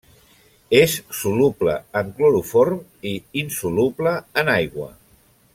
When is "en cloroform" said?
2.01-2.81